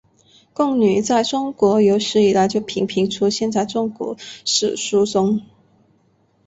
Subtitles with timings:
[0.51, 5.45] 贡女在中国有史以来就频频出现在中国史书中。